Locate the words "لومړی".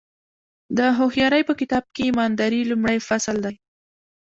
2.71-2.97